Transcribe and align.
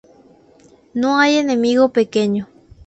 No 0.95 1.19
hay 1.19 1.37
enemigo 1.37 1.89
pequeño 1.89 2.47